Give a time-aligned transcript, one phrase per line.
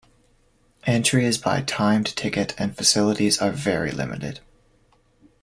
[0.87, 4.39] Entry is by timed ticket, and facilities are very limited.